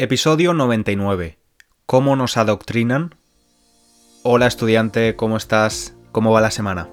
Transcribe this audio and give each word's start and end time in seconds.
Episodio 0.00 0.54
99. 0.54 1.40
¿Cómo 1.84 2.14
nos 2.14 2.36
adoctrinan? 2.36 3.16
Hola 4.22 4.46
estudiante, 4.46 5.16
¿cómo 5.16 5.36
estás? 5.36 5.96
¿Cómo 6.12 6.30
va 6.30 6.40
la 6.40 6.52
semana? 6.52 6.88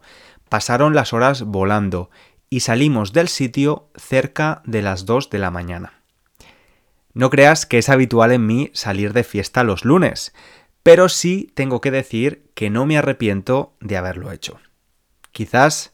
pasaron 0.49 0.95
las 0.95 1.13
horas 1.13 1.43
volando 1.43 2.09
y 2.49 2.61
salimos 2.61 3.13
del 3.13 3.27
sitio 3.27 3.89
cerca 3.95 4.61
de 4.65 4.81
las 4.81 5.05
2 5.05 5.29
de 5.29 5.39
la 5.39 5.51
mañana. 5.51 6.01
No 7.13 7.29
creas 7.29 7.65
que 7.65 7.79
es 7.79 7.89
habitual 7.89 8.31
en 8.31 8.45
mí 8.45 8.69
salir 8.73 9.13
de 9.13 9.23
fiesta 9.23 9.63
los 9.63 9.83
lunes, 9.83 10.33
pero 10.83 11.09
sí 11.09 11.51
tengo 11.55 11.81
que 11.81 11.91
decir 11.91 12.49
que 12.53 12.69
no 12.69 12.85
me 12.85 12.97
arrepiento 12.97 13.73
de 13.81 13.97
haberlo 13.97 14.31
hecho. 14.31 14.59
Quizás 15.31 15.93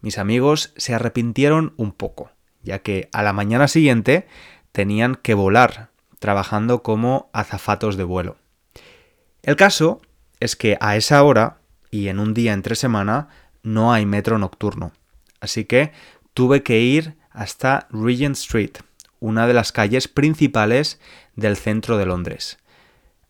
mis 0.00 0.18
amigos 0.18 0.74
se 0.76 0.94
arrepintieron 0.94 1.72
un 1.76 1.92
poco, 1.92 2.30
ya 2.62 2.80
que 2.80 3.08
a 3.12 3.22
la 3.22 3.32
mañana 3.32 3.68
siguiente 3.68 4.26
tenían 4.72 5.14
que 5.14 5.34
volar, 5.34 5.90
trabajando 6.18 6.82
como 6.82 7.30
azafatos 7.32 7.96
de 7.96 8.04
vuelo. 8.04 8.36
El 9.42 9.56
caso 9.56 10.02
es 10.40 10.56
que 10.56 10.76
a 10.80 10.96
esa 10.96 11.22
hora, 11.22 11.58
y 11.90 12.08
en 12.08 12.18
un 12.18 12.34
día 12.34 12.52
entre 12.52 12.74
semana, 12.74 13.28
no 13.64 13.92
hay 13.92 14.06
metro 14.06 14.38
nocturno 14.38 14.92
así 15.44 15.64
que 15.64 15.92
tuve 16.32 16.62
que 16.62 16.80
ir 16.80 17.16
hasta 17.30 17.86
Regent 17.90 18.36
Street, 18.36 18.72
una 19.20 19.46
de 19.46 19.54
las 19.54 19.72
calles 19.72 20.08
principales 20.08 21.00
del 21.36 21.56
centro 21.56 21.96
de 21.98 22.06
Londres. 22.06 22.58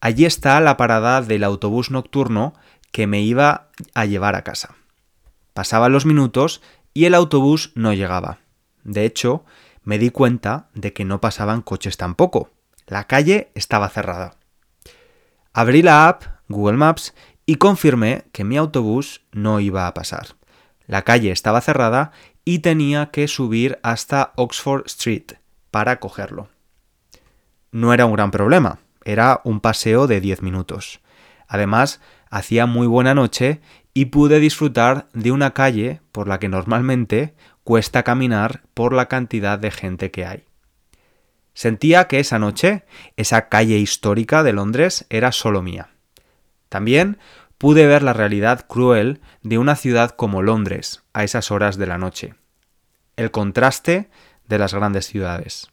Allí 0.01 0.25
está 0.25 0.61
la 0.61 0.77
parada 0.77 1.21
del 1.21 1.45
autobús 1.45 1.91
nocturno 1.91 2.55
que 2.93 3.07
me 3.07 3.21
iba 3.21 3.71
a 3.95 4.05
llevar 4.05 4.37
a 4.37 4.45
casa. 4.45 4.77
Pasaban 5.53 5.93
los 5.93 6.07
minutos 6.07 6.63
y 6.93 7.07
el 7.07 7.15
autobús 7.15 7.73
no 7.75 7.93
llegaba. 7.93 8.39
De 8.85 9.05
hecho, 9.05 9.45
me 9.83 9.99
di 9.99 10.11
cuenta 10.11 10.69
de 10.75 10.93
que 10.93 11.05
no 11.05 11.21
pasaban 11.21 11.63
coches 11.63 11.97
tampoco. 11.97 12.51
La 12.87 13.07
calle 13.07 13.51
estaba 13.55 13.89
cerrada. 13.89 14.37
Abrí 15.53 15.83
la 15.83 16.09
app 16.09 16.25
Google 16.49 16.77
Maps 16.77 17.15
y 17.47 17.57
confirmé 17.57 18.25
que 18.33 18.45
mi 18.45 18.57
autobús 18.57 19.23
no 19.33 19.61
iba 19.61 19.87
a 19.87 19.95
pasar. 19.95 20.37
La 20.87 21.03
calle 21.03 21.31
estaba 21.31 21.61
cerrada 21.61 22.13
y 22.45 22.61
tenía 22.61 23.11
que 23.11 23.29
subir 23.29 23.79
hasta 23.83 24.33
Oxford 24.37 24.87
Street 24.87 25.33
para 25.71 25.99
cogerlo. 25.99 26.49
No 27.71 27.93
era 27.93 28.07
un 28.07 28.13
gran 28.13 28.31
problema, 28.31 28.79
era 29.05 29.41
un 29.45 29.61
paseo 29.61 30.07
de 30.07 30.21
10 30.21 30.43
minutos. 30.43 31.01
Además, 31.49 32.01
hacía 32.31 32.67
muy 32.67 32.87
buena 32.87 33.15
noche 33.15 33.61
y 33.95 34.07
pude 34.07 34.41
disfrutar 34.41 35.09
de 35.13 35.33
una 35.33 35.53
calle 35.53 36.01
por 36.13 36.29
la 36.29 36.39
que 36.39 36.49
normalmente 36.49 37.35
cuesta 37.63 38.03
caminar 38.03 38.63
por 38.75 38.93
la 38.93 39.07
cantidad 39.07 39.59
de 39.59 39.71
gente 39.71 40.11
que 40.11 40.27
hay. 40.27 40.45
Sentía 41.55 42.09
que 42.09 42.19
esa 42.19 42.39
noche, 42.39 42.85
esa 43.17 43.49
calle 43.49 43.79
histórica 43.79 44.43
de 44.43 44.53
Londres 44.53 45.07
era 45.09 45.31
solo 45.33 45.63
mía. 45.63 45.94
También 46.75 47.19
pude 47.57 47.87
ver 47.87 48.03
la 48.03 48.15
realidad 48.15 48.67
cruel 48.67 49.21
de 49.43 49.59
una 49.59 49.77
ciudad 49.77 50.11
como 50.11 50.43
Londres 50.43 51.05
a 51.13 51.23
esas 51.23 51.53
horas 51.53 51.79
de 51.79 51.87
la 51.87 51.99
noche. 51.99 52.35
El 53.15 53.31
contraste 53.31 54.11
de 54.49 54.59
las 54.59 54.75
grandes 54.75 55.07
ciudades. 55.07 55.69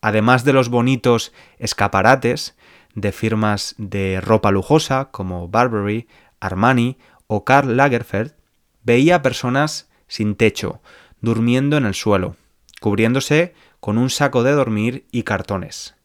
Además 0.00 0.44
de 0.44 0.52
los 0.52 0.68
bonitos 0.68 1.32
escaparates 1.58 2.56
de 2.94 3.10
firmas 3.10 3.74
de 3.78 4.20
ropa 4.20 4.52
lujosa 4.52 5.06
como 5.10 5.48
Burberry, 5.48 6.06
Armani 6.38 6.98
o 7.26 7.44
Karl 7.44 7.76
Lagerfeld, 7.76 8.36
veía 8.84 9.22
personas 9.22 9.90
sin 10.06 10.36
techo, 10.36 10.82
durmiendo 11.20 11.76
en 11.76 11.84
el 11.84 11.94
suelo, 11.94 12.36
cubriéndose 12.80 13.54
con 13.80 13.98
un 13.98 14.08
saco 14.08 14.44
de 14.44 14.52
dormir 14.52 15.04
y 15.10 15.24
cartones. 15.24 15.96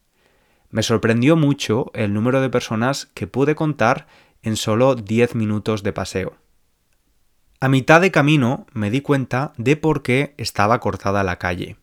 Me 0.70 0.82
sorprendió 0.82 1.36
mucho 1.36 1.90
el 1.94 2.12
número 2.12 2.40
de 2.40 2.50
personas 2.50 3.06
que 3.14 3.26
pude 3.26 3.54
contar 3.54 4.06
en 4.42 4.56
solo 4.56 4.94
10 4.94 5.34
minutos 5.34 5.82
de 5.82 5.92
paseo. 5.92 6.36
A 7.60 7.68
mitad 7.68 8.00
de 8.00 8.10
camino 8.10 8.66
me 8.72 8.90
di 8.90 9.00
cuenta 9.00 9.52
de 9.56 9.76
por 9.76 10.02
qué 10.02 10.34
estaba 10.36 10.78
cortada 10.78 11.24
la 11.24 11.38
calle. 11.38 11.76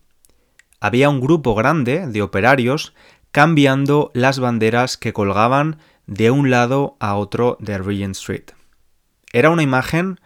Había 0.80 1.10
un 1.10 1.20
grupo 1.20 1.54
grande 1.54 2.06
de 2.06 2.22
operarios 2.22 2.94
cambiando 3.30 4.10
las 4.14 4.38
banderas 4.38 4.96
que 4.96 5.12
colgaban 5.12 5.78
de 6.06 6.30
un 6.30 6.50
lado 6.50 6.96
a 7.00 7.16
otro 7.16 7.58
de 7.60 7.76
Regent 7.78 8.16
Street. 8.16 8.52
Era 9.32 9.50
una 9.50 9.62
imagen 9.62 10.20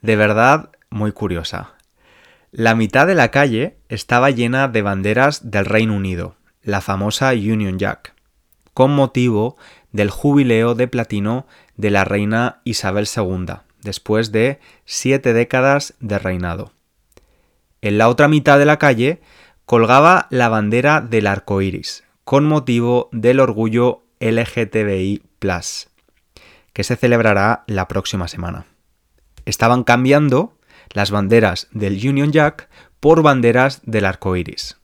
de 0.00 0.16
verdad 0.16 0.70
muy 0.90 1.12
curiosa. 1.12 1.74
La 2.52 2.76
mitad 2.76 3.06
de 3.06 3.16
la 3.16 3.32
calle 3.32 3.78
estaba 3.88 4.30
llena 4.30 4.68
de 4.68 4.82
banderas 4.82 5.50
del 5.50 5.64
Reino 5.64 5.96
Unido, 5.96 6.36
la 6.64 6.80
famosa 6.80 7.30
Union 7.30 7.78
Jack, 7.78 8.14
con 8.72 8.94
motivo 8.94 9.56
del 9.92 10.10
jubileo 10.10 10.74
de 10.74 10.88
platino 10.88 11.46
de 11.76 11.90
la 11.90 12.04
reina 12.04 12.60
Isabel 12.64 13.06
II, 13.14 13.54
después 13.82 14.32
de 14.32 14.58
siete 14.84 15.32
décadas 15.32 15.94
de 16.00 16.18
reinado. 16.18 16.72
En 17.80 17.98
la 17.98 18.08
otra 18.08 18.28
mitad 18.28 18.58
de 18.58 18.64
la 18.64 18.78
calle 18.78 19.20
colgaba 19.66 20.26
la 20.30 20.48
bandera 20.48 21.00
del 21.00 21.26
arco 21.26 21.60
iris, 21.62 22.04
con 22.24 22.46
motivo 22.46 23.08
del 23.12 23.40
orgullo 23.40 24.02
LGTBI, 24.20 25.22
que 26.72 26.84
se 26.84 26.96
celebrará 26.96 27.64
la 27.66 27.86
próxima 27.86 28.28
semana. 28.28 28.66
Estaban 29.44 29.84
cambiando 29.84 30.56
las 30.90 31.10
banderas 31.10 31.68
del 31.72 31.94
Union 31.94 32.32
Jack 32.32 32.68
por 33.00 33.22
banderas 33.22 33.82
del 33.84 34.06
arco 34.06 34.36
iris. 34.36 34.78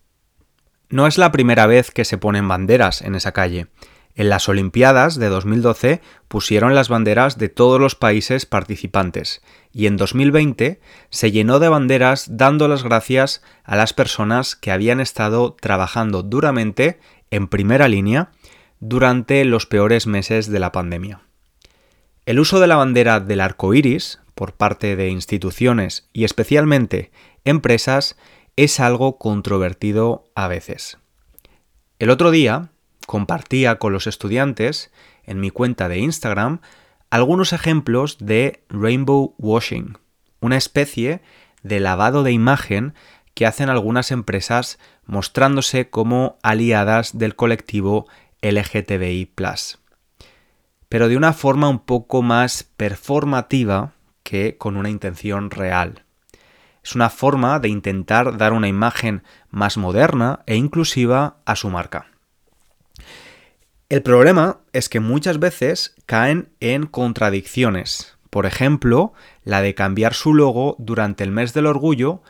No 0.91 1.07
es 1.07 1.19
la 1.19 1.31
primera 1.31 1.67
vez 1.67 1.93
que 1.93 2.05
se 2.05 2.19
ponen 2.19 2.49
banderas 2.49 3.01
en 3.01 3.15
esa 3.15 3.31
calle. 3.31 3.69
En 4.17 4.29
las 4.29 4.49
Olimpiadas 4.49 5.15
de 5.21 5.29
2012 5.29 6.01
pusieron 6.27 6.75
las 6.75 6.89
banderas 6.89 7.39
de 7.39 7.49
todos 7.49 7.81
los 7.81 7.95
países 7.95 8.45
participantes 8.45 9.41
y 9.73 9.87
en 9.87 9.97
2020 9.97 10.81
se 11.09 11.31
llenó 11.31 11.61
de 11.61 11.69
banderas 11.69 12.37
dando 12.37 12.67
las 12.67 12.83
gracias 12.83 13.41
a 13.63 13.77
las 13.77 13.95
personas 13.95 14.57
que 14.57 14.73
habían 14.73 14.99
estado 14.99 15.55
trabajando 15.61 16.25
duramente 16.25 16.99
en 17.31 17.47
primera 17.47 17.87
línea 17.87 18.33
durante 18.81 19.45
los 19.45 19.67
peores 19.67 20.09
meses 20.09 20.51
de 20.51 20.59
la 20.59 20.73
pandemia. 20.73 21.21
El 22.27 22.41
uso 22.41 22.59
de 22.59 22.67
la 22.67 22.77
bandera 22.77 23.21
del 23.21 23.41
arco 23.41 23.75
iris 23.75 24.19
por 24.35 24.55
parte 24.55 24.97
de 24.97 25.09
instituciones 25.09 26.09
y 26.13 26.25
especialmente 26.25 27.13
empresas 27.45 28.17
es 28.65 28.79
algo 28.79 29.17
controvertido 29.17 30.25
a 30.35 30.47
veces. 30.47 30.99
El 31.99 32.11
otro 32.11 32.31
día 32.31 32.69
compartía 33.07 33.79
con 33.79 33.95
los 33.95 34.07
estudiantes 34.07 34.93
en 35.25 35.41
mi 35.41 35.49
cuenta 35.49 35.89
de 35.89 35.99
Instagram 35.99 36.61
algunos 37.09 37.55
ejemplos 37.55 38.19
de 38.21 38.63
rainbow 38.69 39.35
washing, 39.39 39.97
una 40.41 40.59
especie 40.59 41.23
de 41.63 41.81
lavado 41.81 42.23
de 42.23 42.33
imagen 42.33 42.93
que 43.33 43.47
hacen 43.47 43.71
algunas 43.71 44.11
empresas 44.11 44.79
mostrándose 45.07 45.89
como 45.89 46.39
aliadas 46.43 47.17
del 47.17 47.37
colectivo 47.37 48.09
LGTBI 48.43 49.33
pero 50.91 51.09
de 51.09 51.17
una 51.17 51.33
forma 51.33 51.71
un 51.71 51.79
poco 51.79 52.21
más 52.21 52.65
performativa 52.65 53.95
que 54.23 54.59
con 54.59 54.77
una 54.77 54.91
intención 54.91 55.51
real. 55.51 56.05
Es 56.83 56.95
una 56.95 57.11
forma 57.11 57.59
de 57.59 57.69
intentar 57.69 58.37
dar 58.37 58.53
una 58.53 58.69
imagen 58.69 59.23
más 59.51 59.77
moderna 59.77 60.41
e 60.47 60.57
inclusiva 60.57 61.39
a 61.45 61.57
su 61.57 61.69
marca. 61.69 62.07
El 63.89 64.03
problema 64.03 64.61
es 64.73 64.89
que 64.89 65.01
muchas 65.01 65.41
veces 65.41 65.97
caen 66.07 66.51
en 66.61 66.87
contradicciones. 66.87 68.17
Por 68.31 68.47
ejemplo, 68.47 69.13
la 69.43 69.63
de 69.63 69.75
cambiar 69.75 70.15
su 70.15 70.33
logo 70.33 70.77
durante 70.79 71.25
el 71.25 71.33
mes 71.33 71.53
del 71.53 71.67
orgullo, 71.67 72.23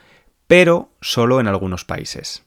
pero 0.47 0.91
solo 1.01 1.39
en 1.39 1.47
algunos 1.47 1.85
países. 1.85 2.43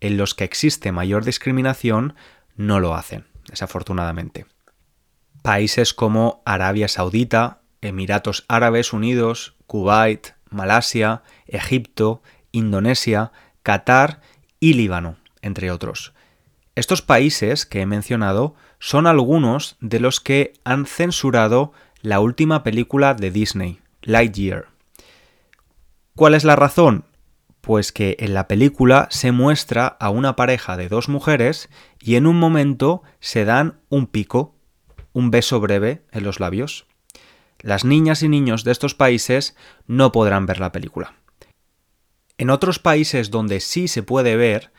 En 0.00 0.18
los 0.18 0.34
que 0.34 0.44
existe 0.44 0.92
mayor 0.92 1.24
discriminación 1.24 2.14
no 2.54 2.78
lo 2.78 2.94
hacen, 2.94 3.24
desafortunadamente. 3.48 4.44
Países 5.42 5.94
como 5.94 6.42
Arabia 6.44 6.88
Saudita, 6.88 7.62
Emiratos 7.80 8.44
Árabes 8.48 8.92
Unidos, 8.92 9.56
Kuwait, 9.66 10.34
Malasia, 10.52 11.22
Egipto, 11.46 12.22
Indonesia, 12.52 13.32
Qatar 13.62 14.20
y 14.60 14.74
Líbano, 14.74 15.16
entre 15.40 15.70
otros. 15.70 16.12
Estos 16.74 17.02
países 17.02 17.66
que 17.66 17.82
he 17.82 17.86
mencionado 17.86 18.54
son 18.78 19.06
algunos 19.06 19.76
de 19.80 20.00
los 20.00 20.20
que 20.20 20.54
han 20.64 20.86
censurado 20.86 21.72
la 22.00 22.20
última 22.20 22.62
película 22.62 23.14
de 23.14 23.30
Disney, 23.30 23.80
Lightyear. 24.02 24.68
¿Cuál 26.16 26.34
es 26.34 26.44
la 26.44 26.56
razón? 26.56 27.04
Pues 27.60 27.92
que 27.92 28.16
en 28.18 28.34
la 28.34 28.48
película 28.48 29.06
se 29.10 29.32
muestra 29.32 29.86
a 29.86 30.10
una 30.10 30.34
pareja 30.34 30.76
de 30.76 30.88
dos 30.88 31.08
mujeres 31.08 31.68
y 32.00 32.16
en 32.16 32.26
un 32.26 32.36
momento 32.38 33.02
se 33.20 33.44
dan 33.44 33.78
un 33.88 34.06
pico, 34.06 34.56
un 35.12 35.30
beso 35.30 35.60
breve 35.60 36.04
en 36.10 36.24
los 36.24 36.40
labios. 36.40 36.86
Las 37.62 37.84
niñas 37.84 38.22
y 38.22 38.28
niños 38.28 38.64
de 38.64 38.72
estos 38.72 38.94
países 38.94 39.56
no 39.86 40.12
podrán 40.12 40.46
ver 40.46 40.60
la 40.60 40.72
película. 40.72 41.14
En 42.36 42.50
otros 42.50 42.78
países 42.78 43.30
donde 43.30 43.60
sí 43.60 43.86
se 43.86 44.02
puede 44.02 44.36
ver, 44.36 44.72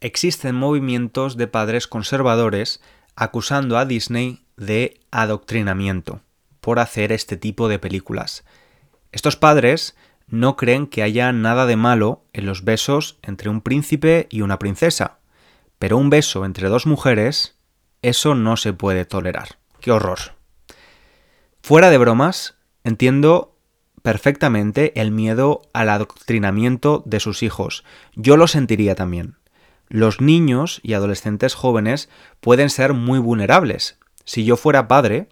existen 0.00 0.54
movimientos 0.54 1.36
de 1.36 1.46
padres 1.46 1.86
conservadores 1.86 2.80
acusando 3.14 3.76
a 3.76 3.84
Disney 3.84 4.42
de 4.56 5.00
adoctrinamiento 5.10 6.22
por 6.60 6.78
hacer 6.78 7.12
este 7.12 7.36
tipo 7.36 7.68
de 7.68 7.78
películas. 7.78 8.44
Estos 9.12 9.36
padres 9.36 9.94
no 10.26 10.56
creen 10.56 10.86
que 10.86 11.02
haya 11.02 11.32
nada 11.32 11.66
de 11.66 11.76
malo 11.76 12.24
en 12.32 12.46
los 12.46 12.64
besos 12.64 13.18
entre 13.22 13.50
un 13.50 13.60
príncipe 13.60 14.26
y 14.30 14.40
una 14.40 14.58
princesa, 14.58 15.18
pero 15.78 15.98
un 15.98 16.08
beso 16.08 16.44
entre 16.44 16.68
dos 16.68 16.86
mujeres, 16.86 17.56
eso 18.02 18.34
no 18.34 18.56
se 18.56 18.72
puede 18.72 19.04
tolerar. 19.04 19.58
¡Qué 19.80 19.90
horror! 19.90 20.39
Fuera 21.70 21.88
de 21.90 21.98
bromas, 21.98 22.56
entiendo 22.82 23.56
perfectamente 24.02 25.00
el 25.00 25.12
miedo 25.12 25.62
al 25.72 25.90
adoctrinamiento 25.90 27.04
de 27.06 27.20
sus 27.20 27.44
hijos. 27.44 27.84
Yo 28.16 28.36
lo 28.36 28.48
sentiría 28.48 28.96
también 28.96 29.36
los 29.88 30.20
niños 30.20 30.80
y 30.82 30.94
adolescentes 30.94 31.54
jóvenes 31.54 32.08
pueden 32.40 32.70
ser 32.70 32.92
muy 32.92 33.20
vulnerables. 33.20 34.00
Si 34.24 34.44
yo 34.44 34.56
fuera 34.56 34.88
padre, 34.88 35.28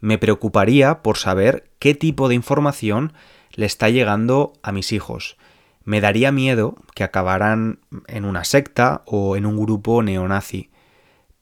me 0.00 0.18
preocuparía 0.18 1.02
por 1.02 1.16
saber 1.18 1.70
qué 1.78 1.94
tipo 1.94 2.28
de 2.28 2.34
información 2.34 3.12
le 3.52 3.66
está 3.66 3.90
llegando 3.90 4.54
a 4.64 4.72
mis 4.72 4.90
hijos. 4.90 5.36
Me 5.84 6.00
daría 6.00 6.32
miedo 6.32 6.74
que 6.96 7.04
acabaran 7.04 7.78
en 8.08 8.24
una 8.24 8.42
secta 8.42 9.02
o 9.06 9.36
en 9.36 9.46
un 9.46 9.56
grupo 9.56 10.02
neonazi. 10.02 10.72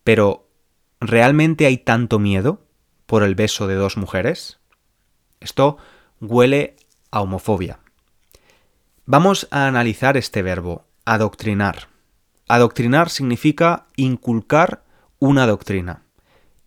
Pero, 0.04 0.50
¿realmente 1.00 1.64
hay 1.64 1.78
tanto 1.78 2.18
miedo 2.18 2.67
por 3.08 3.22
el 3.22 3.34
beso 3.34 3.66
de 3.66 3.74
dos 3.74 3.96
mujeres? 3.96 4.58
Esto 5.40 5.78
huele 6.20 6.76
a 7.10 7.22
homofobia. 7.22 7.80
Vamos 9.06 9.48
a 9.50 9.66
analizar 9.66 10.18
este 10.18 10.42
verbo, 10.42 10.84
adoctrinar. 11.06 11.88
Adoctrinar 12.48 13.08
significa 13.08 13.86
inculcar 13.96 14.82
una 15.18 15.46
doctrina. 15.46 16.02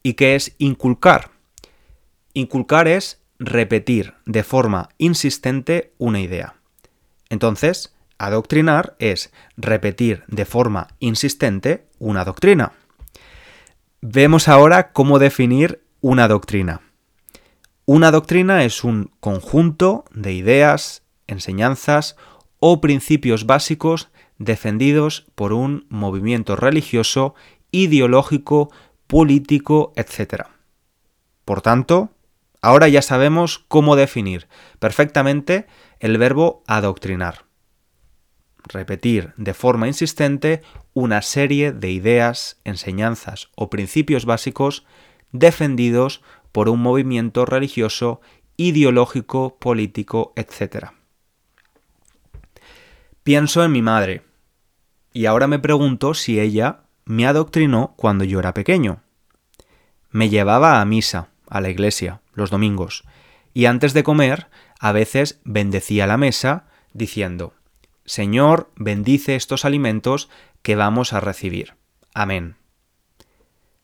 ¿Y 0.01 0.15
qué 0.15 0.33
es 0.33 0.55
inculcar? 0.57 1.29
Inculcar 2.33 2.87
es 2.87 3.21
repetir 3.37 4.15
de 4.25 4.43
forma 4.43 4.89
insistente 4.97 5.93
una 5.99 6.21
idea. 6.21 6.55
Entonces, 7.29 7.93
adoctrinar 8.17 8.95
es 8.97 9.31
repetir 9.57 10.23
de 10.25 10.45
forma 10.45 10.87
insistente 10.97 11.85
una 11.99 12.25
doctrina. 12.25 12.71
Vemos 14.01 14.47
ahora 14.47 14.91
cómo 14.91 15.19
definir 15.19 15.83
una 16.01 16.27
doctrina. 16.27 16.81
Una 17.85 18.11
doctrina 18.11 18.63
es 18.63 18.83
un 18.83 19.11
conjunto 19.19 20.05
de 20.11 20.33
ideas, 20.33 21.03
enseñanzas 21.27 22.15
o 22.59 22.81
principios 22.81 23.45
básicos 23.45 24.09
defendidos 24.39 25.27
por 25.35 25.53
un 25.53 25.85
movimiento 25.89 26.55
religioso, 26.55 27.35
ideológico, 27.69 28.71
político, 29.05 29.93
etc. 29.95 30.45
Por 31.45 31.61
tanto, 31.61 32.09
ahora 32.61 32.87
ya 32.87 33.03
sabemos 33.03 33.59
cómo 33.67 33.95
definir 33.95 34.47
perfectamente 34.79 35.67
el 35.99 36.17
verbo 36.17 36.63
adoctrinar. 36.65 37.45
Repetir 38.63 39.33
de 39.37 39.53
forma 39.53 39.87
insistente 39.87 40.61
una 40.93 41.21
serie 41.21 41.71
de 41.71 41.91
ideas, 41.91 42.59
enseñanzas 42.63 43.49
o 43.55 43.69
principios 43.69 44.25
básicos 44.25 44.85
defendidos 45.31 46.21
por 46.51 46.69
un 46.69 46.81
movimiento 46.81 47.45
religioso, 47.45 48.21
ideológico, 48.57 49.57
político, 49.59 50.33
etc. 50.35 50.87
Pienso 53.23 53.63
en 53.63 53.71
mi 53.71 53.81
madre, 53.81 54.23
y 55.13 55.25
ahora 55.25 55.47
me 55.47 55.59
pregunto 55.59 56.13
si 56.13 56.39
ella 56.39 56.81
me 57.05 57.25
adoctrinó 57.25 57.93
cuando 57.97 58.23
yo 58.23 58.39
era 58.39 58.53
pequeño. 58.53 59.01
Me 60.09 60.29
llevaba 60.29 60.81
a 60.81 60.85
misa, 60.85 61.29
a 61.49 61.61
la 61.61 61.69
iglesia, 61.69 62.21
los 62.33 62.49
domingos, 62.49 63.03
y 63.53 63.65
antes 63.65 63.93
de 63.93 64.03
comer, 64.03 64.47
a 64.79 64.91
veces 64.91 65.39
bendecía 65.43 66.07
la 66.07 66.17
mesa 66.17 66.65
diciendo, 66.93 67.53
Señor, 68.05 68.71
bendice 68.75 69.35
estos 69.35 69.65
alimentos 69.65 70.29
que 70.61 70.75
vamos 70.75 71.13
a 71.13 71.19
recibir. 71.19 71.75
Amén. 72.13 72.55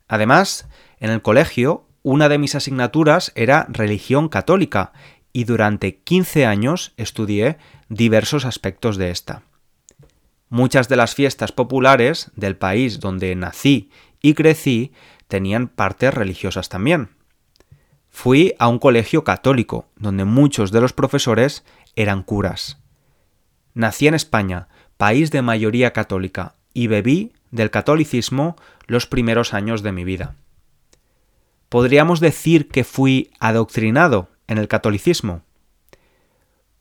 Además, 0.07 0.67
en 0.99 1.09
el 1.09 1.21
colegio, 1.21 1.85
una 2.03 2.29
de 2.29 2.37
mis 2.37 2.55
asignaturas 2.55 3.31
era 3.35 3.67
religión 3.69 4.29
católica, 4.29 4.93
y 5.33 5.43
durante 5.43 5.99
15 5.99 6.45
años 6.45 6.93
estudié 6.97 7.57
diversos 7.89 8.45
aspectos 8.45 8.97
de 8.97 9.11
esta. 9.11 9.43
Muchas 10.49 10.87
de 10.89 10.95
las 10.95 11.13
fiestas 11.13 11.51
populares 11.51 12.31
del 12.35 12.55
país 12.55 12.99
donde 12.99 13.35
nací 13.35 13.91
y 14.21 14.33
crecí 14.33 14.93
tenían 15.27 15.67
partes 15.67 16.13
religiosas 16.13 16.69
también. 16.69 17.09
Fui 18.09 18.55
a 18.57 18.67
un 18.67 18.79
colegio 18.79 19.23
católico, 19.23 19.89
donde 19.95 20.25
muchos 20.25 20.71
de 20.71 20.81
los 20.81 20.93
profesores 20.93 21.63
eran 21.95 22.23
curas. 22.23 22.81
Nací 23.73 24.07
en 24.07 24.15
España, 24.15 24.69
país 24.97 25.29
de 25.29 25.43
mayoría 25.43 25.93
católica, 25.93 26.55
y 26.73 26.87
bebí 26.87 27.33
del 27.51 27.71
catolicismo 27.71 28.55
los 28.85 29.05
primeros 29.07 29.53
años 29.53 29.83
de 29.83 29.91
mi 29.91 30.03
vida. 30.03 30.35
¿Podríamos 31.69 32.19
decir 32.19 32.69
que 32.69 32.83
fui 32.83 33.31
adoctrinado 33.39 34.29
en 34.47 34.57
el 34.57 34.67
catolicismo? 34.67 35.41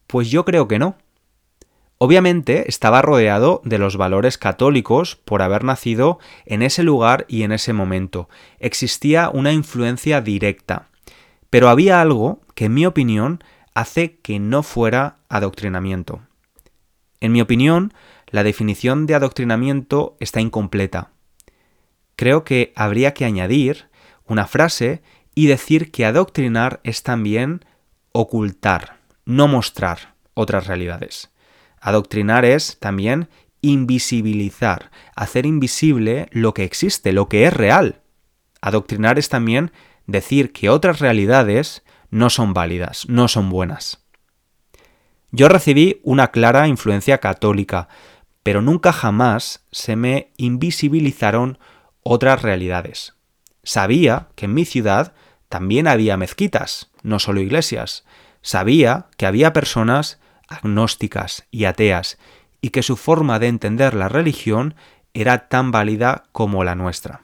Pues 0.07 0.31
yo 0.31 0.45
creo 0.45 0.69
que 0.69 0.79
no. 0.79 0.97
Obviamente 1.99 2.69
estaba 2.69 3.03
rodeado 3.03 3.63
de 3.65 3.79
los 3.79 3.97
valores 3.97 4.39
católicos 4.39 5.17
por 5.17 5.43
haber 5.43 5.65
nacido 5.65 6.19
en 6.45 6.63
ese 6.63 6.83
lugar 6.83 7.25
y 7.27 7.43
en 7.43 7.53
ese 7.53 7.73
momento. 7.73 8.29
Existía 8.59 9.31
una 9.33 9.53
influencia 9.53 10.21
directa. 10.21 10.89
Pero 11.49 11.69
había 11.69 12.01
algo 12.01 12.41
que, 12.55 12.67
en 12.67 12.75
mi 12.75 12.87
opinión, 12.87 13.43
hace 13.75 14.19
que 14.19 14.39
no 14.39 14.63
fuera 14.63 15.17
adoctrinamiento. 15.29 16.21
En 17.21 17.33
mi 17.33 17.41
opinión, 17.41 17.95
la 18.29 18.43
definición 18.43 19.07
de 19.07 19.15
adoctrinamiento 19.15 20.17
está 20.21 20.41
incompleta. 20.41 21.11
Creo 22.17 22.45
que 22.45 22.73
habría 22.75 23.15
que 23.15 23.25
añadir 23.25 23.89
una 24.27 24.47
frase 24.47 25.03
y 25.35 25.47
decir 25.47 25.91
que 25.91 26.05
adoctrinar 26.05 26.81
es 26.83 27.03
también 27.03 27.65
ocultar, 28.13 28.99
no 29.25 29.49
mostrar 29.49 30.15
otras 30.35 30.67
realidades. 30.67 31.31
Adoctrinar 31.81 32.45
es 32.45 32.79
también 32.81 33.29
invisibilizar, 33.61 34.91
hacer 35.15 35.47
invisible 35.47 36.29
lo 36.33 36.55
que 36.55 36.65
existe, 36.65 37.13
lo 37.13 37.29
que 37.29 37.45
es 37.45 37.53
real. 37.53 38.01
Adoctrinar 38.61 39.19
es 39.19 39.29
también 39.29 39.73
decir 40.07 40.53
que 40.53 40.71
otras 40.71 41.01
realidades 41.01 41.85
no 42.11 42.31
son 42.31 42.55
válidas, 42.55 43.09
no 43.09 43.29
son 43.29 43.51
buenas. 43.51 44.05
Yo 45.33 45.49
recibí 45.49 46.01
una 46.03 46.29
clara 46.29 46.69
influencia 46.69 47.19
católica, 47.19 47.89
pero 48.47 48.63
nunca 48.63 48.93
jamás 48.93 49.65
se 49.73 49.97
me 49.97 50.31
invisibilizaron 50.37 51.59
otras 52.05 52.43
realidades. 52.43 53.17
Sabía 53.65 54.29
que 54.37 54.45
en 54.45 54.55
mi 54.55 54.65
ciudad 54.65 55.15
también 55.49 55.89
había 55.89 56.17
mezquitas, 56.17 56.93
no 57.03 57.19
solo 57.19 57.41
iglesias. 57.41 58.05
Sabía 58.43 59.07
que 59.17 59.27
había 59.27 59.53
personas 59.53 60.21
agnósticas 60.47 61.49
y 61.51 61.65
ateas, 61.65 62.19
y 62.61 62.71
que 62.71 62.85
su 62.85 62.97
forma 62.97 63.41
de 63.41 63.49
entender 63.49 63.95
la 63.95 64.09
religión 64.09 64.77
era 65.13 65.49
tan 65.49 65.73
válida 65.73 66.27
como 66.31 66.63
la 66.63 66.77
nuestra. 66.77 67.23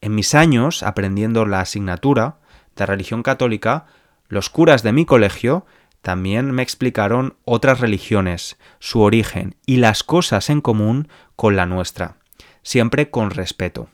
En 0.00 0.14
mis 0.14 0.34
años 0.34 0.82
aprendiendo 0.82 1.44
la 1.44 1.60
asignatura 1.60 2.38
de 2.76 2.86
religión 2.86 3.22
católica, 3.22 3.84
los 4.28 4.48
curas 4.48 4.82
de 4.82 4.94
mi 4.94 5.04
colegio 5.04 5.66
también 6.02 6.50
me 6.50 6.62
explicaron 6.62 7.36
otras 7.44 7.80
religiones, 7.80 8.58
su 8.80 9.00
origen 9.00 9.54
y 9.66 9.76
las 9.76 10.02
cosas 10.02 10.50
en 10.50 10.60
común 10.60 11.08
con 11.36 11.54
la 11.54 11.64
nuestra, 11.64 12.16
siempre 12.62 13.08
con 13.08 13.30
respeto. 13.30 13.88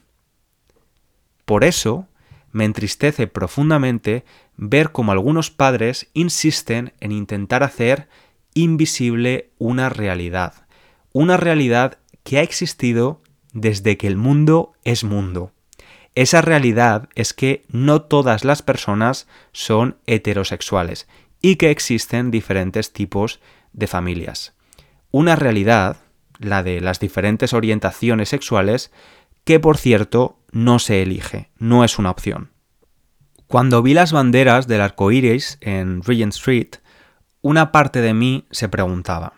Por 1.45 1.63
eso, 1.63 2.07
me 2.51 2.65
entristece 2.65 3.27
profundamente 3.27 4.25
ver 4.57 4.91
cómo 4.91 5.11
algunos 5.11 5.51
padres 5.51 6.09
insisten 6.13 6.93
en 6.99 7.11
intentar 7.11 7.61
hacer 7.61 8.09
invisible 8.55 9.51
una 9.59 9.89
realidad, 9.89 10.65
una 11.13 11.37
realidad 11.37 11.99
que 12.23 12.39
ha 12.39 12.41
existido 12.41 13.21
desde 13.53 13.97
que 13.97 14.07
el 14.07 14.17
mundo 14.17 14.73
es 14.83 15.03
mundo. 15.03 15.51
Esa 16.15 16.41
realidad 16.41 17.07
es 17.13 17.33
que 17.33 17.65
no 17.69 18.01
todas 18.01 18.43
las 18.43 18.63
personas 18.63 19.27
son 19.51 19.97
heterosexuales 20.07 21.07
y 21.41 21.55
que 21.55 21.71
existen 21.71 22.31
diferentes 22.31 22.93
tipos 22.93 23.39
de 23.73 23.87
familias. 23.87 24.53
Una 25.11 25.35
realidad, 25.35 25.97
la 26.37 26.63
de 26.63 26.81
las 26.81 26.99
diferentes 26.99 27.53
orientaciones 27.53 28.29
sexuales, 28.29 28.91
que 29.43 29.59
por 29.59 29.77
cierto 29.77 30.39
no 30.51 30.79
se 30.79 31.01
elige, 31.01 31.49
no 31.57 31.83
es 31.83 31.97
una 31.97 32.11
opción. 32.11 32.51
Cuando 33.47 33.81
vi 33.81 33.93
las 33.93 34.11
banderas 34.11 34.67
del 34.67 34.81
arco 34.81 35.11
iris 35.11 35.57
en 35.61 36.03
Regent 36.03 36.33
Street, 36.33 36.75
una 37.41 37.71
parte 37.71 38.01
de 38.01 38.13
mí 38.13 38.45
se 38.51 38.69
preguntaba: 38.69 39.33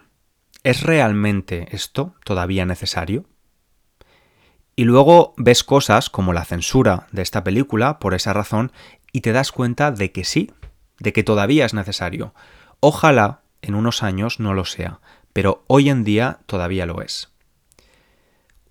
¿es 0.63 0.83
realmente 0.83 1.67
esto 1.71 2.15
todavía 2.25 2.65
necesario? 2.65 3.25
Y 4.75 4.83
luego 4.85 5.33
ves 5.37 5.63
cosas 5.63 6.09
como 6.09 6.33
la 6.33 6.45
censura 6.45 7.07
de 7.11 7.21
esta 7.21 7.43
película 7.43 7.99
por 7.99 8.13
esa 8.13 8.33
razón 8.33 8.71
y 9.11 9.21
te 9.21 9.31
das 9.31 9.51
cuenta 9.51 9.91
de 9.91 10.11
que 10.11 10.23
sí, 10.23 10.51
de 11.01 11.13
que 11.13 11.23
todavía 11.23 11.65
es 11.65 11.73
necesario. 11.73 12.33
Ojalá 12.79 13.41
en 13.61 13.75
unos 13.75 14.03
años 14.03 14.39
no 14.39 14.53
lo 14.53 14.65
sea, 14.65 14.99
pero 15.33 15.63
hoy 15.67 15.89
en 15.89 16.03
día 16.03 16.39
todavía 16.45 16.85
lo 16.85 17.01
es. 17.01 17.29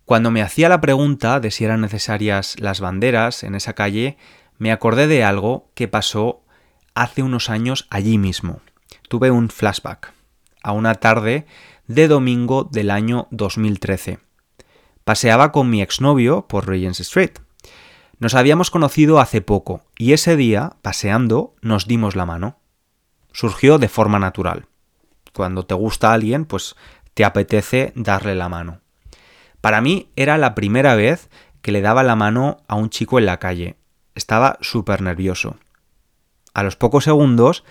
Cuando 0.04 0.30
me 0.30 0.42
hacía 0.42 0.68
la 0.68 0.80
pregunta 0.80 1.40
de 1.40 1.50
si 1.50 1.64
eran 1.64 1.80
necesarias 1.80 2.56
las 2.58 2.80
banderas 2.80 3.44
en 3.44 3.54
esa 3.54 3.74
calle, 3.74 4.16
me 4.58 4.72
acordé 4.72 5.06
de 5.06 5.24
algo 5.24 5.70
que 5.74 5.88
pasó 5.88 6.42
hace 6.94 7.22
unos 7.22 7.50
años 7.50 7.86
allí 7.90 8.18
mismo. 8.18 8.60
Tuve 9.08 9.30
un 9.30 9.50
flashback 9.50 10.12
a 10.62 10.72
una 10.72 10.96
tarde 10.96 11.46
de 11.86 12.08
domingo 12.08 12.64
del 12.64 12.90
año 12.90 13.28
2013. 13.30 14.18
Paseaba 15.04 15.52
con 15.52 15.70
mi 15.70 15.82
exnovio 15.82 16.46
por 16.46 16.68
Regents 16.68 17.00
Street. 17.00 17.32
Nos 18.20 18.34
habíamos 18.34 18.70
conocido 18.70 19.18
hace 19.18 19.40
poco 19.40 19.82
y 19.96 20.12
ese 20.12 20.36
día, 20.36 20.76
paseando, 20.82 21.54
nos 21.62 21.86
dimos 21.86 22.16
la 22.16 22.26
mano. 22.26 22.58
Surgió 23.32 23.78
de 23.78 23.88
forma 23.88 24.18
natural. 24.18 24.66
Cuando 25.32 25.64
te 25.64 25.74
gusta 25.74 26.12
alguien, 26.12 26.44
pues 26.44 26.76
te 27.14 27.24
apetece 27.24 27.94
darle 27.96 28.34
la 28.34 28.50
mano. 28.50 28.82
Para 29.62 29.80
mí 29.80 30.10
era 30.16 30.36
la 30.36 30.54
primera 30.54 30.94
vez 30.94 31.30
que 31.62 31.72
le 31.72 31.80
daba 31.80 32.02
la 32.02 32.14
mano 32.14 32.58
a 32.68 32.74
un 32.74 32.90
chico 32.90 33.18
en 33.18 33.24
la 33.24 33.38
calle. 33.38 33.76
Estaba 34.14 34.58
súper 34.60 35.00
nervioso. 35.00 35.56
A 36.52 36.62
los 36.62 36.76
pocos 36.76 37.04
segundos 37.04 37.64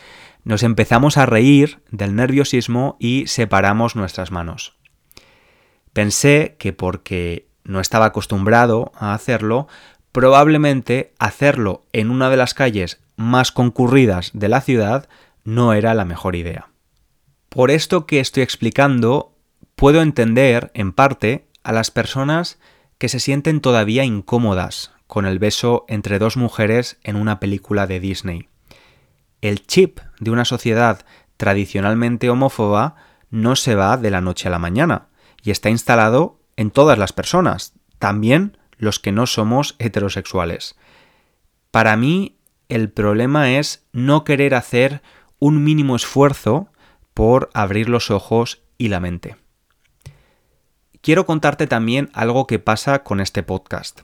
nos 0.44 0.64
empezamos 0.64 1.18
a 1.18 1.28
reír 1.28 1.84
del 1.92 2.16
nerviosismo 2.16 2.98
y 3.00 3.28
separamos 3.28 3.96
nuestras 3.96 4.32
manos. 4.32 4.78
Pensé 5.94 6.56
que 6.58 6.74
porque 6.74 7.50
no 7.64 7.80
estaba 7.80 8.06
acostumbrado 8.06 8.92
a 8.96 9.14
hacerlo, 9.14 9.68
probablemente 10.12 11.14
hacerlo 11.20 11.86
en 11.94 12.10
una 12.10 12.30
de 12.30 12.38
las 12.38 12.54
calles 12.54 13.02
más 13.16 13.52
concurridas 13.52 14.32
de 14.34 14.50
la 14.50 14.62
ciudad 14.62 15.10
no 15.44 15.74
era 15.74 15.94
la 15.94 16.06
mejor 16.06 16.36
idea. 16.36 16.70
Por 17.50 17.72
esto 17.72 18.06
que 18.06 18.20
estoy 18.20 18.44
explicando, 18.44 19.36
puedo 19.76 20.02
entender, 20.02 20.72
en 20.74 20.94
parte, 20.94 21.48
a 21.64 21.72
las 21.72 21.92
personas 21.92 22.60
que 22.98 23.10
se 23.10 23.20
sienten 23.20 23.62
todavía 23.62 24.04
incómodas 24.04 24.92
con 25.08 25.26
el 25.26 25.40
beso 25.40 25.86
entre 25.88 26.20
dos 26.20 26.38
mujeres 26.38 27.00
en 27.04 27.16
una 27.16 27.40
película 27.40 27.88
de 27.88 28.00
Disney. 28.00 28.50
El 29.42 29.66
chip 29.66 30.00
de 30.20 30.32
una 30.32 30.46
sociedad 30.46 31.06
tradicionalmente 31.38 32.30
homófoba 32.30 32.96
no 33.32 33.56
se 33.56 33.74
va 33.76 33.98
de 33.98 34.12
la 34.12 34.22
noche 34.22 34.48
a 34.48 34.52
la 34.52 34.60
mañana 34.60 35.08
y 35.42 35.52
está 35.52 35.70
instalado 35.70 36.40
en 36.58 36.72
todas 36.72 36.98
las 36.98 37.14
personas, 37.14 37.74
también 37.98 38.59
los 38.80 39.00
que 39.00 39.12
no 39.12 39.28
somos 39.28 39.76
heterosexuales. 39.78 40.76
Para 41.70 41.96
mí 41.96 42.40
el 42.68 42.90
problema 42.90 43.52
es 43.52 43.86
no 43.94 44.24
querer 44.24 44.56
hacer 44.56 45.04
un 45.38 45.64
mínimo 45.64 45.96
esfuerzo 45.96 46.72
por 47.14 47.52
abrir 47.54 47.88
los 47.88 48.10
ojos 48.10 48.64
y 48.80 48.88
la 48.88 49.00
mente 49.00 49.36
quiero 51.02 51.26
contarte 51.26 51.68
también 51.68 52.10
algo 52.14 52.48
que 52.48 52.60
pasa 52.60 53.04
con 53.04 53.20
este 53.20 53.44
podcast. 53.44 54.02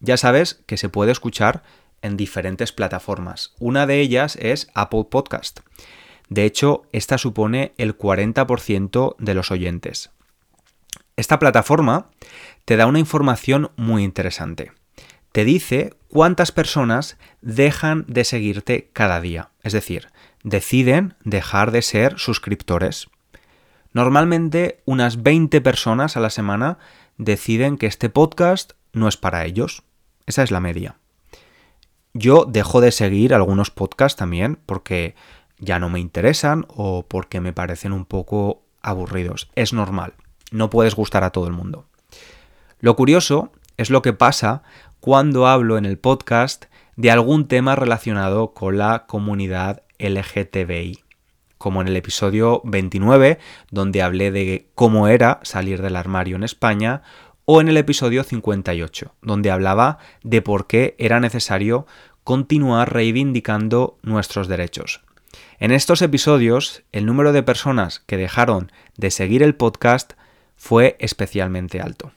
Ya 0.00 0.16
sabes 0.16 0.62
que 0.66 0.76
se 0.76 0.88
puede 0.88 1.12
escuchar 1.12 1.62
en 2.02 2.16
diferentes 2.16 2.72
plataformas. 2.72 3.54
Una 3.58 3.86
de 3.86 4.00
ellas 4.00 4.36
es 4.36 4.68
Apple 4.74 5.06
Podcast. 5.10 5.60
De 6.28 6.44
hecho, 6.44 6.82
esta 6.92 7.18
supone 7.18 7.72
el 7.78 7.96
40% 7.96 9.16
de 9.18 9.34
los 9.34 9.50
oyentes. 9.50 10.10
Esta 11.16 11.38
plataforma 11.38 12.10
te 12.64 12.76
da 12.76 12.86
una 12.86 12.98
información 12.98 13.70
muy 13.76 14.02
interesante. 14.02 14.72
Te 15.30 15.44
dice 15.44 15.94
cuántas 16.08 16.50
personas 16.50 17.18
dejan 17.40 18.04
de 18.08 18.24
seguirte 18.24 18.90
cada 18.92 19.20
día. 19.20 19.50
Es 19.62 19.72
decir, 19.72 20.08
deciden 20.42 21.14
dejar 21.24 21.70
de 21.70 21.82
ser 21.82 22.18
suscriptores. 22.18 23.08
Normalmente 23.92 24.82
unas 24.86 25.22
20 25.22 25.60
personas 25.60 26.16
a 26.16 26.20
la 26.20 26.30
semana 26.30 26.78
deciden 27.16 27.78
que 27.78 27.86
este 27.86 28.10
podcast 28.10 28.72
no 28.92 29.06
es 29.06 29.16
para 29.16 29.44
ellos. 29.44 29.84
Esa 30.26 30.42
es 30.42 30.50
la 30.50 30.60
media. 30.60 30.96
Yo 32.12 32.44
dejo 32.44 32.80
de 32.80 32.90
seguir 32.90 33.34
algunos 33.34 33.70
podcasts 33.70 34.18
también 34.18 34.58
porque 34.66 35.14
ya 35.58 35.78
no 35.78 35.90
me 35.90 36.00
interesan 36.00 36.66
o 36.68 37.06
porque 37.06 37.40
me 37.40 37.52
parecen 37.52 37.92
un 37.92 38.04
poco 38.04 38.62
aburridos. 38.82 39.50
Es 39.54 39.72
normal. 39.72 40.14
No 40.50 40.70
puedes 40.70 40.94
gustar 40.94 41.24
a 41.24 41.30
todo 41.30 41.46
el 41.46 41.52
mundo. 41.52 41.86
Lo 42.80 42.96
curioso 42.96 43.52
es 43.76 43.90
lo 43.90 44.02
que 44.02 44.12
pasa 44.12 44.62
cuando 45.00 45.46
hablo 45.46 45.78
en 45.78 45.84
el 45.84 45.98
podcast 45.98 46.66
de 46.96 47.10
algún 47.10 47.48
tema 47.48 47.76
relacionado 47.76 48.54
con 48.54 48.78
la 48.78 49.06
comunidad 49.06 49.82
LGTBI 49.98 51.04
como 51.64 51.80
en 51.80 51.88
el 51.88 51.96
episodio 51.96 52.60
29, 52.64 53.38
donde 53.70 54.02
hablé 54.02 54.30
de 54.30 54.68
cómo 54.74 55.08
era 55.08 55.40
salir 55.44 55.80
del 55.80 55.96
armario 55.96 56.36
en 56.36 56.42
España, 56.42 57.00
o 57.46 57.62
en 57.62 57.68
el 57.68 57.78
episodio 57.78 58.22
58, 58.22 59.14
donde 59.22 59.50
hablaba 59.50 59.96
de 60.22 60.42
por 60.42 60.66
qué 60.66 60.94
era 60.98 61.20
necesario 61.20 61.86
continuar 62.22 62.92
reivindicando 62.92 63.98
nuestros 64.02 64.46
derechos. 64.46 65.00
En 65.58 65.70
estos 65.70 66.02
episodios, 66.02 66.82
el 66.92 67.06
número 67.06 67.32
de 67.32 67.42
personas 67.42 68.00
que 68.00 68.18
dejaron 68.18 68.70
de 68.98 69.10
seguir 69.10 69.42
el 69.42 69.54
podcast 69.54 70.14
fue 70.56 70.96
especialmente 70.98 71.80
alto. 71.80 72.12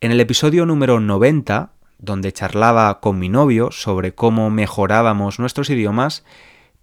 En 0.00 0.10
el 0.12 0.20
episodio 0.20 0.66
número 0.66 1.00
90, 1.00 1.72
donde 1.98 2.32
charlaba 2.32 3.00
con 3.00 3.18
mi 3.18 3.28
novio 3.28 3.70
sobre 3.70 4.14
cómo 4.14 4.50
mejorábamos 4.50 5.38
nuestros 5.38 5.70
idiomas, 5.70 6.24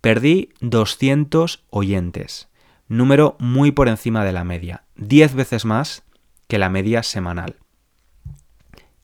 perdí 0.01 0.49
200 0.61 1.65
oyentes, 1.69 2.47
número 2.87 3.35
muy 3.39 3.71
por 3.71 3.89
encima 3.89 4.23
de 4.23 4.31
la 4.31 4.43
media, 4.43 4.83
10 4.95 5.35
veces 5.35 5.65
más 5.65 6.03
que 6.47 6.57
la 6.57 6.69
media 6.69 7.03
semanal. 7.03 7.57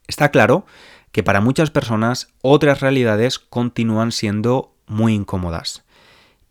Está 0.08 0.32
claro 0.32 0.66
que 1.12 1.24
para 1.24 1.42
muchas 1.42 1.72
personas 1.72 2.30
otras 2.42 2.82
realidades 2.82 3.40
continúan 3.40 4.12
siendo 4.12 4.76
muy 4.88 5.14
incómodas. 5.14 5.84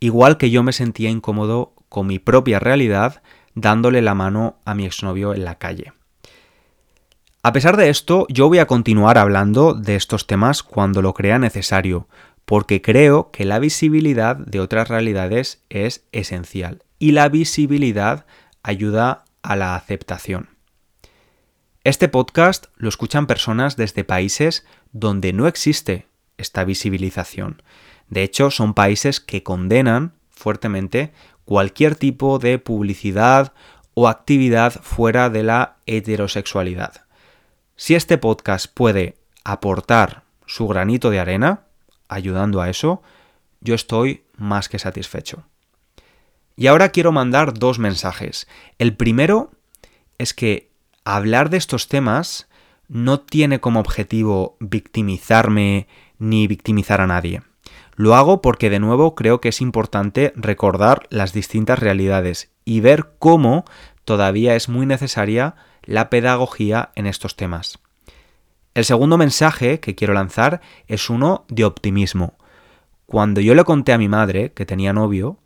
Igual 0.00 0.36
que 0.36 0.50
yo 0.50 0.62
me 0.62 0.72
sentía 0.72 1.10
incómodo 1.10 1.74
con 1.88 2.06
mi 2.06 2.18
propia 2.18 2.58
realidad 2.58 3.22
dándole 3.54 4.02
la 4.02 4.14
mano 4.14 4.58
a 4.64 4.74
mi 4.74 4.84
exnovio 4.86 5.34
en 5.34 5.44
la 5.44 5.56
calle. 5.56 5.92
A 7.42 7.52
pesar 7.52 7.76
de 7.76 7.90
esto, 7.90 8.26
yo 8.30 8.48
voy 8.48 8.58
a 8.58 8.66
continuar 8.66 9.18
hablando 9.18 9.74
de 9.74 9.96
estos 9.96 10.26
temas 10.26 10.62
cuando 10.62 11.02
lo 11.02 11.12
crea 11.12 11.38
necesario, 11.38 12.08
porque 12.44 12.82
creo 12.82 13.30
que 13.30 13.44
la 13.44 13.58
visibilidad 13.58 14.36
de 14.36 14.60
otras 14.60 14.88
realidades 14.88 15.62
es 15.68 16.06
esencial 16.12 16.82
y 16.98 17.12
la 17.12 17.28
visibilidad 17.28 18.26
ayuda 18.62 19.24
a 19.42 19.56
la 19.56 19.76
aceptación. 19.76 20.48
Este 21.84 22.08
podcast 22.08 22.66
lo 22.76 22.88
escuchan 22.88 23.26
personas 23.26 23.76
desde 23.76 24.04
países 24.04 24.64
donde 24.92 25.34
no 25.34 25.46
existe 25.46 26.06
esta 26.38 26.64
visibilización. 26.64 27.62
De 28.08 28.22
hecho, 28.22 28.50
son 28.50 28.72
países 28.72 29.20
que 29.20 29.42
condenan 29.42 30.14
fuertemente 30.44 31.14
cualquier 31.46 31.96
tipo 31.96 32.38
de 32.38 32.58
publicidad 32.58 33.54
o 33.94 34.08
actividad 34.08 34.74
fuera 34.82 35.30
de 35.30 35.42
la 35.42 35.76
heterosexualidad. 35.86 37.06
Si 37.76 37.94
este 37.94 38.18
podcast 38.18 38.66
puede 38.66 39.16
aportar 39.42 40.24
su 40.44 40.68
granito 40.68 41.08
de 41.08 41.18
arena, 41.18 41.62
ayudando 42.08 42.60
a 42.60 42.68
eso, 42.68 43.02
yo 43.62 43.74
estoy 43.74 44.24
más 44.36 44.68
que 44.68 44.78
satisfecho. 44.78 45.44
Y 46.56 46.66
ahora 46.66 46.90
quiero 46.90 47.10
mandar 47.10 47.54
dos 47.54 47.78
mensajes. 47.78 48.46
El 48.78 48.94
primero 48.94 49.50
es 50.18 50.34
que 50.34 50.70
hablar 51.04 51.48
de 51.48 51.56
estos 51.56 51.88
temas 51.88 52.48
no 52.86 53.20
tiene 53.20 53.60
como 53.60 53.80
objetivo 53.80 54.58
victimizarme 54.60 55.88
ni 56.18 56.46
victimizar 56.46 57.00
a 57.00 57.06
nadie. 57.06 57.40
Lo 57.96 58.14
hago 58.14 58.42
porque 58.42 58.70
de 58.70 58.80
nuevo 58.80 59.14
creo 59.14 59.40
que 59.40 59.50
es 59.50 59.60
importante 59.60 60.32
recordar 60.36 61.06
las 61.10 61.32
distintas 61.32 61.78
realidades 61.78 62.50
y 62.64 62.80
ver 62.80 63.10
cómo 63.18 63.64
todavía 64.04 64.56
es 64.56 64.68
muy 64.68 64.86
necesaria 64.86 65.54
la 65.82 66.10
pedagogía 66.10 66.90
en 66.94 67.06
estos 67.06 67.36
temas. 67.36 67.78
El 68.74 68.84
segundo 68.84 69.16
mensaje 69.16 69.78
que 69.78 69.94
quiero 69.94 70.14
lanzar 70.14 70.60
es 70.88 71.08
uno 71.08 71.44
de 71.48 71.64
optimismo. 71.64 72.34
Cuando 73.06 73.40
yo 73.40 73.54
le 73.54 73.64
conté 73.64 73.92
a 73.92 73.98
mi 73.98 74.08
madre 74.08 74.52
que 74.52 74.66
tenía 74.66 74.92
novio, 74.92 75.38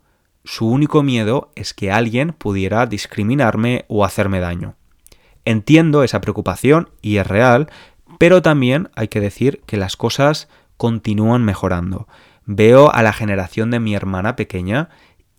su 0.43 0.67
único 0.67 1.03
miedo 1.03 1.51
es 1.55 1.75
que 1.75 1.91
alguien 1.91 2.33
pudiera 2.33 2.87
discriminarme 2.87 3.85
o 3.87 4.03
hacerme 4.03 4.39
daño. 4.39 4.75
Entiendo 5.45 6.03
esa 6.03 6.21
preocupación 6.21 6.89
y 7.01 7.17
es 7.17 7.27
real, 7.27 7.69
pero 8.17 8.41
también 8.41 8.89
hay 8.95 9.09
que 9.09 9.19
decir 9.19 9.61
que 9.67 9.77
las 9.77 9.95
cosas 9.95 10.47
continúan 10.77 11.43
mejorando. 11.43 12.07
Veo 12.51 12.91
a 12.91 13.03
la 13.03 13.13
generación 13.13 13.69
de 13.69 13.79
mi 13.79 13.93
hermana 13.93 14.35
pequeña 14.35 14.89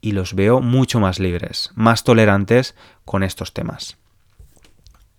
y 0.01 0.13
los 0.13 0.35
veo 0.35 0.61
mucho 0.61 1.01
más 1.01 1.19
libres, 1.19 1.73
más 1.75 2.05
tolerantes 2.05 2.77
con 3.05 3.25
estos 3.25 3.53
temas. 3.53 3.97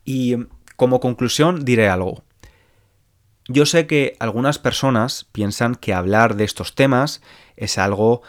Y 0.05 0.38
como 0.77 1.01
conclusión 1.01 1.65
diré 1.65 1.89
algo. 1.89 2.24
Yo 3.50 3.65
sé 3.65 3.88
que 3.88 4.15
algunas 4.21 4.57
personas 4.57 5.27
piensan 5.33 5.75
que 5.75 5.93
hablar 5.93 6.38
de 6.38 6.45
estos 6.45 6.75
temas 6.75 7.21
es 7.57 7.77
algo 7.77 8.21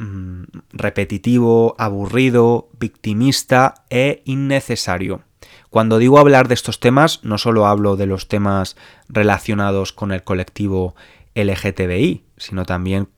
mm, 0.00 0.42
repetitivo, 0.72 1.76
aburrido, 1.78 2.68
victimista 2.80 3.84
e 3.90 4.22
innecesario. 4.24 5.22
Cuando 5.70 5.98
digo 5.98 6.18
hablar 6.18 6.48
de 6.48 6.54
estos 6.54 6.80
temas, 6.80 7.20
no 7.22 7.38
solo 7.38 7.68
hablo 7.68 7.94
de 7.94 8.06
los 8.06 8.26
temas 8.26 8.76
relacionados 9.08 9.92
con 9.92 10.10
el 10.10 10.24
colectivo 10.24 10.96
LGTBI, 11.34 12.24
sino 12.36 12.64
también 12.64 13.08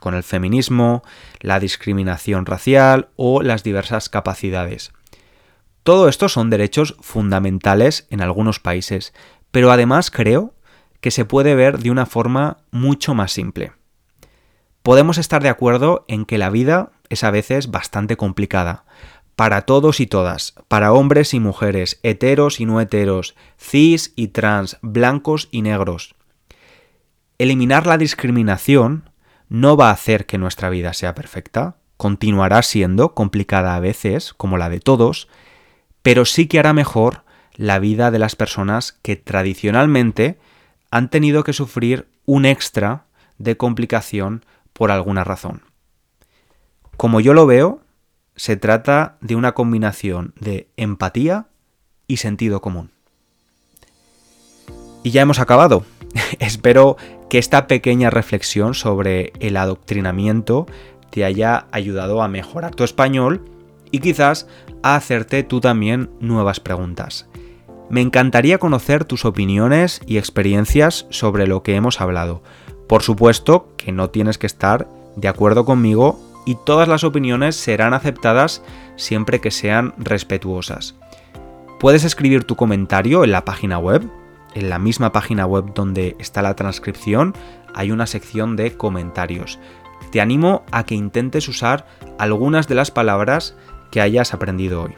con 0.00 0.14
el 0.14 0.22
feminismo, 0.22 1.02
la 1.40 1.60
discriminación 1.60 2.46
racial 2.46 3.10
o 3.16 3.42
las 3.42 3.62
diversas 3.62 4.08
capacidades. 4.08 4.92
Todo 5.82 6.08
esto 6.08 6.28
son 6.28 6.50
derechos 6.50 6.96
fundamentales 7.00 8.06
en 8.10 8.20
algunos 8.20 8.60
países, 8.60 9.12
pero 9.50 9.70
además 9.70 10.10
creo 10.10 10.54
que 11.00 11.10
se 11.10 11.24
puede 11.24 11.54
ver 11.54 11.78
de 11.78 11.90
una 11.90 12.06
forma 12.06 12.58
mucho 12.70 13.14
más 13.14 13.32
simple. 13.32 13.72
Podemos 14.82 15.18
estar 15.18 15.42
de 15.42 15.48
acuerdo 15.48 16.04
en 16.08 16.24
que 16.24 16.38
la 16.38 16.50
vida 16.50 16.92
es 17.08 17.24
a 17.24 17.30
veces 17.30 17.70
bastante 17.70 18.16
complicada, 18.16 18.84
para 19.36 19.62
todos 19.62 20.00
y 20.00 20.06
todas, 20.06 20.54
para 20.68 20.92
hombres 20.92 21.32
y 21.32 21.40
mujeres, 21.40 21.98
heteros 22.02 22.60
y 22.60 22.66
no 22.66 22.80
heteros, 22.80 23.34
cis 23.58 24.12
y 24.16 24.28
trans, 24.28 24.78
blancos 24.82 25.48
y 25.50 25.62
negros. 25.62 26.14
Eliminar 27.40 27.86
la 27.86 27.96
discriminación 27.96 29.08
no 29.48 29.74
va 29.74 29.88
a 29.88 29.92
hacer 29.94 30.26
que 30.26 30.36
nuestra 30.36 30.68
vida 30.68 30.92
sea 30.92 31.14
perfecta, 31.14 31.76
continuará 31.96 32.60
siendo 32.60 33.14
complicada 33.14 33.74
a 33.74 33.80
veces, 33.80 34.34
como 34.34 34.58
la 34.58 34.68
de 34.68 34.78
todos, 34.78 35.26
pero 36.02 36.26
sí 36.26 36.48
que 36.48 36.58
hará 36.58 36.74
mejor 36.74 37.24
la 37.54 37.78
vida 37.78 38.10
de 38.10 38.18
las 38.18 38.36
personas 38.36 38.92
que 39.00 39.16
tradicionalmente 39.16 40.38
han 40.90 41.08
tenido 41.08 41.42
que 41.42 41.54
sufrir 41.54 42.08
un 42.26 42.44
extra 42.44 43.06
de 43.38 43.56
complicación 43.56 44.44
por 44.74 44.90
alguna 44.90 45.24
razón. 45.24 45.62
Como 46.98 47.20
yo 47.20 47.32
lo 47.32 47.46
veo, 47.46 47.80
se 48.36 48.58
trata 48.58 49.16
de 49.22 49.34
una 49.34 49.52
combinación 49.52 50.34
de 50.38 50.68
empatía 50.76 51.46
y 52.06 52.18
sentido 52.18 52.60
común. 52.60 52.90
Y 55.02 55.10
ya 55.12 55.22
hemos 55.22 55.38
acabado. 55.38 55.86
Espero 56.38 56.96
que 57.28 57.38
esta 57.38 57.66
pequeña 57.66 58.10
reflexión 58.10 58.74
sobre 58.74 59.32
el 59.40 59.56
adoctrinamiento 59.56 60.66
te 61.10 61.24
haya 61.24 61.66
ayudado 61.72 62.22
a 62.22 62.28
mejorar 62.28 62.74
tu 62.74 62.84
español 62.84 63.44
y 63.90 63.98
quizás 63.98 64.46
a 64.82 64.96
hacerte 64.96 65.42
tú 65.42 65.60
también 65.60 66.10
nuevas 66.20 66.60
preguntas. 66.60 67.28
Me 67.88 68.00
encantaría 68.00 68.58
conocer 68.58 69.04
tus 69.04 69.24
opiniones 69.24 70.00
y 70.06 70.18
experiencias 70.18 71.06
sobre 71.10 71.48
lo 71.48 71.62
que 71.64 71.74
hemos 71.74 72.00
hablado. 72.00 72.40
Por 72.86 73.02
supuesto 73.02 73.68
que 73.76 73.90
no 73.90 74.10
tienes 74.10 74.38
que 74.38 74.46
estar 74.46 74.88
de 75.16 75.28
acuerdo 75.28 75.64
conmigo 75.64 76.20
y 76.46 76.56
todas 76.64 76.88
las 76.88 77.04
opiniones 77.04 77.56
serán 77.56 77.94
aceptadas 77.94 78.62
siempre 78.96 79.40
que 79.40 79.50
sean 79.50 79.94
respetuosas. 79.98 80.94
Puedes 81.80 82.04
escribir 82.04 82.44
tu 82.44 82.56
comentario 82.56 83.24
en 83.24 83.32
la 83.32 83.44
página 83.44 83.78
web. 83.78 84.08
En 84.54 84.68
la 84.68 84.78
misma 84.78 85.12
página 85.12 85.46
web 85.46 85.72
donde 85.74 86.16
está 86.18 86.42
la 86.42 86.54
transcripción 86.54 87.34
hay 87.74 87.92
una 87.92 88.06
sección 88.06 88.56
de 88.56 88.76
comentarios. 88.76 89.58
Te 90.10 90.20
animo 90.20 90.64
a 90.72 90.84
que 90.84 90.94
intentes 90.94 91.48
usar 91.48 91.86
algunas 92.18 92.66
de 92.66 92.74
las 92.74 92.90
palabras 92.90 93.54
que 93.90 94.00
hayas 94.00 94.34
aprendido 94.34 94.82
hoy. 94.82 94.94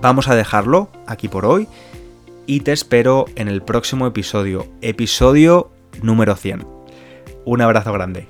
Vamos 0.00 0.28
a 0.28 0.34
dejarlo 0.34 0.88
aquí 1.06 1.28
por 1.28 1.46
hoy 1.46 1.68
y 2.46 2.60
te 2.60 2.72
espero 2.72 3.26
en 3.36 3.46
el 3.46 3.62
próximo 3.62 4.06
episodio, 4.06 4.66
episodio 4.80 5.70
número 6.02 6.34
100. 6.34 6.66
Un 7.44 7.60
abrazo 7.60 7.92
grande. 7.92 8.28